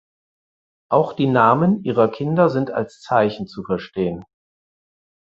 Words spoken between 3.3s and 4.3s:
zu verstehen.